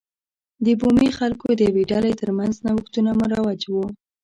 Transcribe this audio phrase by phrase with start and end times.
[0.65, 3.75] د بومي خلکو د یوې ډلې ترمنځ نوښتونه مروج و.